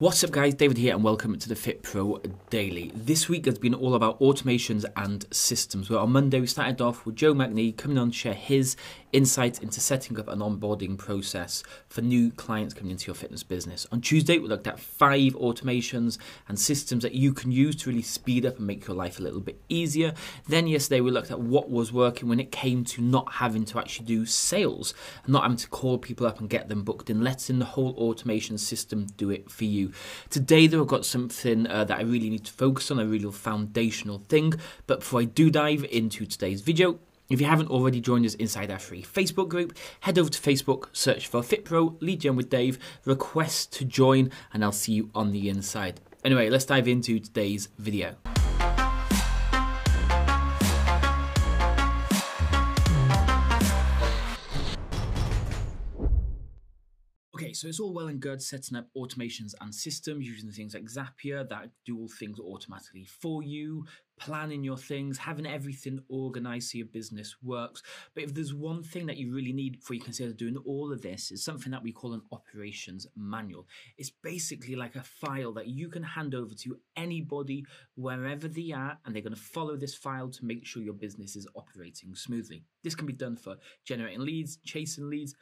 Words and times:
What's 0.00 0.22
up, 0.22 0.30
guys? 0.30 0.54
David 0.54 0.78
here, 0.78 0.94
and 0.94 1.02
welcome 1.02 1.36
to 1.36 1.48
the 1.48 1.56
Fit 1.56 1.82
Pro 1.82 2.22
Daily. 2.50 2.92
This 2.94 3.28
week 3.28 3.46
has 3.46 3.58
been 3.58 3.74
all 3.74 3.96
about 3.96 4.20
automations 4.20 4.84
and 4.94 5.26
systems. 5.32 5.90
Where 5.90 5.98
on 5.98 6.12
Monday 6.12 6.38
we 6.38 6.46
started 6.46 6.80
off 6.80 7.04
with 7.04 7.16
Joe 7.16 7.34
McNee 7.34 7.76
coming 7.76 7.98
on 7.98 8.12
to 8.12 8.16
share 8.16 8.32
his 8.32 8.76
insights 9.12 9.58
into 9.58 9.80
setting 9.80 10.20
up 10.20 10.28
an 10.28 10.38
onboarding 10.38 10.96
process 10.96 11.64
for 11.88 12.02
new 12.02 12.30
clients 12.30 12.74
coming 12.74 12.92
into 12.92 13.06
your 13.06 13.14
fitness 13.16 13.42
business. 13.42 13.88
On 13.90 14.00
Tuesday 14.00 14.38
we 14.38 14.46
looked 14.46 14.68
at 14.68 14.78
five 14.78 15.32
automations 15.32 16.18
and 16.46 16.60
systems 16.60 17.02
that 17.02 17.14
you 17.14 17.32
can 17.32 17.50
use 17.50 17.74
to 17.76 17.90
really 17.90 18.02
speed 18.02 18.46
up 18.46 18.58
and 18.58 18.66
make 18.66 18.86
your 18.86 18.94
life 18.94 19.18
a 19.18 19.22
little 19.22 19.40
bit 19.40 19.60
easier. 19.68 20.12
Then 20.46 20.68
yesterday 20.68 21.00
we 21.00 21.10
looked 21.10 21.32
at 21.32 21.40
what 21.40 21.70
was 21.70 21.92
working 21.92 22.28
when 22.28 22.38
it 22.38 22.52
came 22.52 22.84
to 22.84 23.02
not 23.02 23.32
having 23.32 23.64
to 23.64 23.80
actually 23.80 24.06
do 24.06 24.26
sales, 24.26 24.94
and 25.24 25.32
not 25.32 25.42
having 25.42 25.56
to 25.56 25.68
call 25.68 25.98
people 25.98 26.26
up 26.26 26.38
and 26.38 26.48
get 26.48 26.68
them 26.68 26.84
booked 26.84 27.10
in, 27.10 27.24
letting 27.24 27.58
the 27.58 27.64
whole 27.64 27.96
automation 27.96 28.58
system 28.58 29.06
do 29.16 29.30
it 29.30 29.50
for 29.50 29.64
you. 29.64 29.87
Today, 30.30 30.66
though, 30.66 30.82
I've 30.82 30.88
got 30.88 31.04
something 31.04 31.66
uh, 31.66 31.84
that 31.84 31.98
I 31.98 32.02
really 32.02 32.30
need 32.30 32.44
to 32.44 32.52
focus 32.52 32.90
on, 32.90 32.98
a 32.98 33.06
real 33.06 33.32
foundational 33.32 34.18
thing. 34.28 34.54
But 34.86 35.00
before 35.00 35.20
I 35.20 35.24
do 35.24 35.50
dive 35.50 35.84
into 35.90 36.26
today's 36.26 36.60
video, 36.60 36.98
if 37.28 37.40
you 37.40 37.46
haven't 37.46 37.68
already 37.70 38.00
joined 38.00 38.24
us 38.24 38.34
inside 38.34 38.70
our 38.70 38.78
free 38.78 39.02
Facebook 39.02 39.48
group, 39.48 39.76
head 40.00 40.18
over 40.18 40.30
to 40.30 40.40
Facebook, 40.40 40.86
search 40.92 41.26
for 41.26 41.42
FitPro, 41.42 42.00
Lead 42.00 42.20
Gen 42.20 42.36
with 42.36 42.48
Dave, 42.48 42.78
request 43.04 43.72
to 43.74 43.84
join, 43.84 44.30
and 44.52 44.64
I'll 44.64 44.72
see 44.72 44.92
you 44.92 45.10
on 45.14 45.32
the 45.32 45.48
inside. 45.48 46.00
Anyway, 46.24 46.48
let's 46.48 46.64
dive 46.64 46.88
into 46.88 47.20
today's 47.20 47.68
video. 47.78 48.16
So 57.58 57.68
it's 57.68 57.80
all 57.80 57.92
well 57.92 58.08
and 58.08 58.20
good 58.20 58.40
setting 58.40 58.76
up 58.76 58.86
automations 58.96 59.54
and 59.60 59.74
systems 59.74 60.26
using 60.26 60.50
things 60.50 60.74
like 60.74 60.84
Zapier 60.84 61.48
that 61.48 61.70
do 61.84 61.98
all 61.98 62.08
things 62.08 62.38
automatically 62.38 63.04
for 63.04 63.42
you, 63.42 63.84
planning 64.18 64.62
your 64.62 64.76
things, 64.76 65.18
having 65.18 65.46
everything 65.46 66.00
organized 66.08 66.70
so 66.70 66.78
your 66.78 66.86
business 66.86 67.36
works. 67.42 67.82
But 68.14 68.24
if 68.24 68.34
there's 68.34 68.54
one 68.54 68.82
thing 68.82 69.06
that 69.06 69.16
you 69.16 69.34
really 69.34 69.52
need 69.52 69.78
before 69.78 69.94
you 69.94 70.00
consider 70.00 70.32
doing 70.32 70.56
all 70.66 70.92
of 70.92 71.02
this, 71.02 71.30
is 71.30 71.44
something 71.44 71.72
that 71.72 71.82
we 71.82 71.92
call 71.92 72.14
an 72.14 72.22
operations 72.32 73.06
manual. 73.16 73.66
It's 73.96 74.12
basically 74.22 74.76
like 74.76 74.96
a 74.96 75.02
file 75.02 75.52
that 75.54 75.68
you 75.68 75.88
can 75.88 76.02
hand 76.02 76.34
over 76.34 76.54
to 76.54 76.78
anybody 76.96 77.64
wherever 77.96 78.46
they 78.46 78.72
are, 78.72 78.98
and 79.04 79.14
they're 79.14 79.22
going 79.22 79.34
to 79.34 79.40
follow 79.40 79.76
this 79.76 79.94
file 79.94 80.28
to 80.30 80.44
make 80.44 80.64
sure 80.64 80.82
your 80.82 80.94
business 80.94 81.34
is 81.34 81.48
operating 81.56 82.14
smoothly. 82.14 82.62
This 82.84 82.94
can 82.94 83.06
be 83.06 83.12
done 83.12 83.36
for 83.36 83.56
generating 83.84 84.20
leads, 84.20 84.58
chasing 84.64 85.08
leads, 85.08 85.34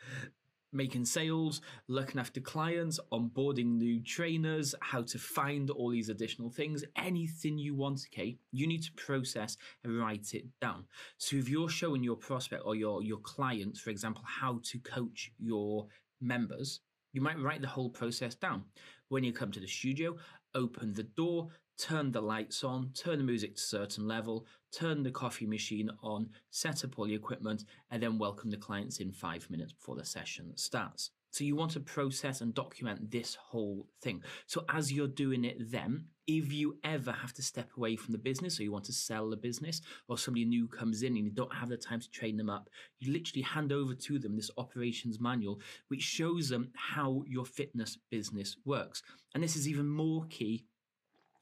making 0.73 1.05
sales, 1.05 1.61
looking 1.89 2.21
after 2.21 2.41
clients, 2.41 2.99
onboarding 3.13 3.79
new 3.79 4.03
trainers, 4.03 4.75
how 4.81 5.03
to 5.03 5.19
find 5.19 5.71
all 5.71 5.91
these 5.91 6.09
additional 6.09 6.51
things, 6.51 6.85
anything 6.97 7.59
you 7.59 7.75
want, 7.75 8.01
okay, 8.13 8.37
you 8.53 8.67
need 8.67 8.83
to 8.83 8.93
process 8.93 9.57
and 9.85 9.99
write 9.99 10.35
it 10.35 10.45
down. 10.61 10.85
So 11.19 11.37
if 11.37 11.49
you're 11.49 11.69
showing 11.69 12.03
your 12.03 12.17
prospect 12.17 12.63
or 12.65 12.75
your, 12.75 13.03
your 13.03 13.19
clients, 13.19 13.81
for 13.81 13.91
example, 13.91 14.23
how 14.27 14.61
to 14.65 14.79
coach 14.79 15.33
your 15.39 15.87
members, 16.21 16.81
you 17.13 17.21
might 17.21 17.41
write 17.41 17.63
the 17.63 17.69
whole 17.69 17.91
process 17.91 18.35
down. 18.35 18.65
When 19.09 19.25
you 19.25 19.33
come 19.33 19.53
to 19.53 19.61
the 19.61 19.67
studio, 19.67 20.17
open 20.55 20.93
the 20.93 21.05
door, 21.05 21.49
turn 21.79 22.13
the 22.13 22.21
lights 22.21 22.65
on, 22.65 22.91
turn 22.95 23.19
the 23.19 23.25
music 23.25 23.57
to 23.57 23.61
a 23.61 23.65
certain 23.65 24.07
level, 24.07 24.47
turn 24.73 25.03
the 25.03 25.11
coffee 25.11 25.47
machine 25.47 25.91
on, 26.03 26.29
set 26.51 26.85
up 26.85 26.99
all 26.99 27.07
the 27.07 27.15
equipment, 27.15 27.65
and 27.91 28.03
then 28.03 28.19
welcome 28.19 28.51
the 28.51 28.57
clients 28.57 28.99
in 28.99 29.13
five 29.13 29.49
minutes 29.51 29.73
before 29.73 29.97
the 29.97 30.05
session 30.05 30.53
starts. 30.57 31.11
So 31.37 31.45
you 31.45 31.55
want 31.55 31.73
to 31.73 31.81
process 31.81 32.41
and 32.41 32.55
document 32.55 33.11
this 33.11 33.35
whole 33.35 33.87
thing. 34.01 34.23
So 34.47 34.65
as 34.71 34.91
you're 34.91 35.07
doing 35.07 35.45
it 35.45 35.71
then, 35.71 36.07
if 36.27 36.51
you 36.51 36.79
ever 36.83 37.13
have 37.13 37.35
to 37.35 37.43
step 37.43 37.69
away 37.77 37.95
from 37.95 38.13
the 38.13 38.19
business 38.19 38.59
or 38.59 38.63
you 38.63 38.73
want 38.73 38.87
to 38.87 38.93
sell 38.95 39.29
the 39.29 39.37
business 39.37 39.83
or 40.09 40.17
somebody 40.17 40.47
new 40.47 40.67
comes 40.67 41.03
in 41.03 41.15
and 41.15 41.27
you 41.27 41.31
don't 41.31 41.55
have 41.55 41.69
the 41.69 41.77
time 41.77 42.01
to 42.01 42.11
train 42.11 42.39
them 42.39 42.49
up, 42.49 42.71
you 43.01 43.13
literally 43.13 43.43
hand 43.43 43.71
over 43.71 43.95
to 43.95 44.19
them 44.19 44.35
this 44.35 44.51
operations 44.57 45.21
manual, 45.21 45.61
which 45.89 46.01
shows 46.01 46.49
them 46.49 46.71
how 46.75 47.23
your 47.27 47.45
fitness 47.45 47.99
business 48.11 48.57
works. 48.65 49.03
And 49.35 49.45
this 49.45 49.57
is 49.57 49.69
even 49.69 49.87
more 49.87 50.25
key 50.31 50.65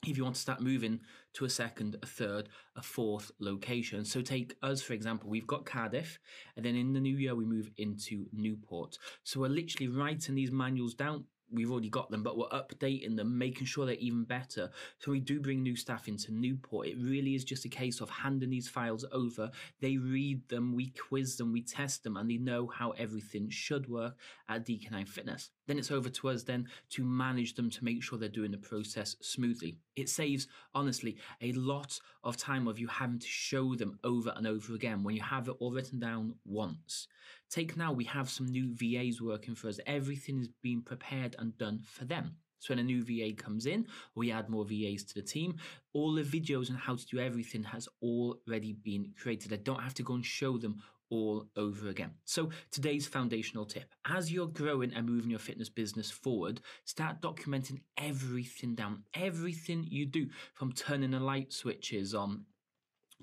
if 0.06 0.16
you 0.16 0.25
want 0.25 0.37
to 0.37 0.41
start 0.41 0.60
moving 0.60 1.00
to 1.34 1.44
a 1.44 1.50
second, 1.50 1.97
a 2.03 2.06
third, 2.06 2.48
a 2.76 2.82
fourth 2.82 3.31
location. 3.38 4.04
So 4.04 4.20
take 4.20 4.56
us, 4.62 4.82
for 4.82 4.92
example, 4.92 5.28
we've 5.28 5.47
got 5.47 5.65
Cardiff, 5.65 6.19
and 6.56 6.65
then 6.65 6.76
in 6.76 6.92
the 6.92 7.00
new 7.00 7.16
year 7.16 7.34
we 7.34 7.44
move 7.44 7.70
into 7.76 8.26
Newport. 8.32 8.98
So 9.22 9.41
we're 9.41 9.48
literally 9.48 9.88
writing 9.88 10.34
these 10.34 10.53
manuals 10.53 10.94
down 10.94 11.25
we've 11.54 11.70
already 11.70 11.88
got 11.88 12.10
them, 12.10 12.22
but 12.22 12.37
we're 12.37 12.48
updating 12.48 13.16
them, 13.16 13.38
making 13.38 13.66
sure 13.66 13.87
they're 13.87 13.94
even 13.97 14.25
better. 14.25 14.70
So 14.98 15.12
we 15.12 15.20
do 15.20 15.41
bring 15.41 15.62
new 15.62 15.76
staff 15.76 16.09
into 16.09 16.32
Newport. 16.32 16.88
It 16.88 16.97
really 16.98 17.34
is 17.34 17.44
just 17.44 17.64
a 17.64 17.69
case 17.69 18.00
of 18.00 18.10
handing 18.10 18.50
these 18.50 18.69
files 18.69 19.04
over. 19.12 19.50
They 19.81 19.97
read 19.97 20.48
them, 20.48 20.75
we 20.75 20.91
quiz 20.91 21.37
them, 21.37 21.53
we 21.53 21.62
test 21.62 22.03
them, 22.03 22.16
and 22.16 22.31
they 22.31 22.38
know 22.38 22.66
how 22.66 22.91
everything 22.93 23.48
should 23.50 23.88
work 23.88 24.16
at 24.48 24.66
DK9 24.66 25.09
Fitness. 25.09 25.50
Then 25.66 25.78
it's 25.78 25.91
over 25.91 26.10
to 26.10 26.28
us 26.28 26.42
then 26.42 26.69
to 26.91 27.04
manage 27.04 27.54
them 27.54 27.70
to 27.70 27.84
make 27.84 28.02
sure 28.02 28.19
they're 28.19 28.28
doing 28.28 28.50
the 28.50 28.58
process 28.58 29.16
smoothly. 29.20 29.78
It 29.97 30.08
saves, 30.08 30.47
honestly, 30.75 31.16
a 31.41 31.52
lot 31.52 31.98
of 32.22 32.36
time 32.36 32.69
of 32.69 32.78
you 32.78 32.86
having 32.86 33.19
to 33.19 33.26
show 33.26 33.75
them 33.75 33.98
over 34.04 34.32
and 34.36 34.47
over 34.47 34.75
again 34.75 35.02
when 35.02 35.14
you 35.16 35.22
have 35.22 35.48
it 35.48 35.56
all 35.60 35.72
written 35.72 35.98
down 35.98 36.34
once. 36.44 37.08
Take 37.50 37.76
now, 37.76 37.92
we 37.92 38.04
have 38.04 38.28
some 38.28 38.47
new 38.47 38.75
VAs 38.75 39.20
working 39.20 39.54
for 39.54 39.69
us. 39.69 39.80
Everything 39.86 40.41
is 40.41 40.48
being 40.62 40.82
prepared 40.82 41.36
and 41.38 41.56
done 41.56 41.82
for 41.86 42.04
them. 42.04 42.36
So 42.64 42.72
when 42.72 42.78
a 42.78 42.82
new 42.82 43.04
VA 43.04 43.34
comes 43.36 43.66
in, 43.66 43.86
we 44.14 44.32
add 44.32 44.48
more 44.48 44.64
VAs 44.64 45.04
to 45.04 45.14
the 45.14 45.22
team. 45.22 45.56
All 45.92 46.14
the 46.14 46.22
videos 46.22 46.70
on 46.70 46.76
how 46.76 46.96
to 46.96 47.06
do 47.06 47.19
everything 47.19 47.62
has 47.62 47.88
already 48.02 48.72
been 48.72 49.12
created. 49.20 49.52
I 49.52 49.56
don't 49.56 49.82
have 49.82 49.92
to 49.94 50.02
go 50.02 50.14
and 50.14 50.25
show 50.25 50.56
them 50.56 50.81
all 51.10 51.48
over 51.56 51.88
again. 51.88 52.12
So 52.25 52.50
today's 52.70 53.06
foundational 53.06 53.65
tip, 53.65 53.94
as 54.06 54.32
you're 54.32 54.47
growing 54.47 54.92
and 54.92 55.09
moving 55.09 55.31
your 55.31 55.38
fitness 55.38 55.69
business 55.69 56.10
forward, 56.10 56.60
start 56.84 57.20
documenting 57.20 57.81
everything 57.97 58.75
down, 58.75 59.04
everything 59.14 59.87
you 59.88 60.06
do 60.06 60.28
from 60.54 60.72
turning 60.72 61.12
the 61.12 61.20
light 61.20 61.53
switches 61.53 62.14
on, 62.14 62.44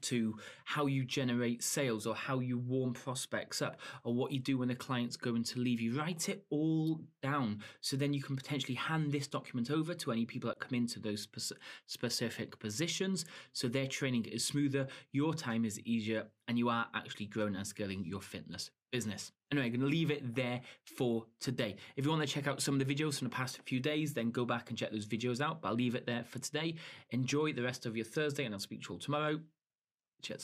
to 0.04 0.36
how 0.66 0.86
you 0.86 1.06
generate 1.06 1.64
sales 1.64 2.06
or 2.06 2.16
how 2.16 2.40
you 2.40 2.58
warm 2.58 2.94
prospects 2.94 3.62
up 3.62 3.80
or 4.04 4.14
what 4.14 4.32
you 4.32 4.40
do 4.40 4.58
when 4.58 4.70
a 4.70 4.76
client's 4.76 5.18
going 5.18 5.44
to 5.44 5.60
leave 5.60 5.82
you. 5.82 5.98
Write 5.98 6.30
it 6.30 6.46
all 6.50 7.02
down 7.22 7.60
so 7.82 7.96
then 7.96 8.14
you 8.14 8.22
can 8.22 8.36
potentially 8.36 8.76
hand 8.76 9.12
this 9.12 9.28
document 9.28 9.72
over 9.72 9.94
to 9.94 10.12
any 10.12 10.26
people 10.26 10.50
that 10.50 10.60
come 10.60 10.76
into 10.76 11.00
those 11.00 11.28
specific 11.88 12.60
positions 12.60 13.26
so 13.54 13.68
their 13.68 13.88
training 13.88 14.26
is 14.26 14.46
smoother, 14.46 14.88
your 15.12 15.34
time 15.34 15.66
is 15.66 15.80
easier, 15.82 16.26
and 16.48 16.58
you 16.58 16.70
are 16.70 16.88
actually 16.94 17.26
growing 17.26 17.56
and 17.56 17.66
scaling 17.66 18.04
your 18.06 18.22
fitness 18.22 18.72
business. 18.92 19.32
Anyway, 19.52 19.68
I'm 19.68 19.72
going 19.72 19.82
to 19.82 19.88
leave 19.88 20.12
it 20.12 20.36
there 20.36 20.62
for 20.98 21.26
today. 21.40 21.78
If 21.96 22.04
you 22.04 22.12
want 22.12 22.24
to 22.24 22.28
check 22.28 22.48
out 22.48 22.62
some 22.62 22.80
of 22.80 22.86
the 22.86 22.94
videos 22.94 23.20
from 23.20 23.30
the 23.30 23.36
past 23.36 23.60
few 23.64 23.80
days, 23.80 24.14
then 24.14 24.32
go 24.32 24.44
back 24.44 24.70
and 24.70 24.78
check 24.78 24.92
those 24.92 25.06
videos 25.06 25.40
out. 25.40 25.62
But 25.62 25.70
I'll 25.70 25.76
leave 25.76 25.96
it 25.96 26.06
there 26.06 26.26
for 26.26 26.40
today. 26.40 26.76
Enjoy 27.12 27.54
the 27.54 27.64
rest 27.64 27.86
of 27.86 27.96
your 27.96 28.06
Thursday, 28.06 28.44
and 28.44 28.54
I'll 28.54 28.60
speak 28.60 28.82
to 28.84 28.90
you 28.90 28.96
all 28.96 29.00
tomorrow. 29.00 29.40
Cheers. 30.22 30.40